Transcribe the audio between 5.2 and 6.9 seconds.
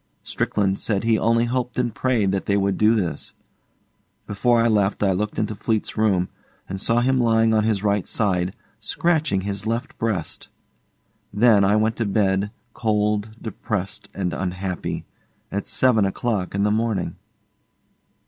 into Fleete's room, and